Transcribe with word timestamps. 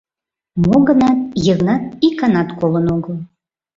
Мо-гынат 0.65 1.19
Йыгнат 1.45 1.83
иканат 2.07 2.49
колын 2.59 2.87
огыл. 2.95 3.17